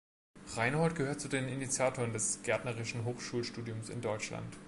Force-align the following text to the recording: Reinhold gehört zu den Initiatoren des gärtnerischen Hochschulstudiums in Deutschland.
Reinhold 0.55 0.95
gehört 0.95 1.21
zu 1.21 1.27
den 1.27 1.47
Initiatoren 1.47 2.11
des 2.11 2.41
gärtnerischen 2.41 3.05
Hochschulstudiums 3.05 3.89
in 3.89 4.01
Deutschland. 4.01 4.57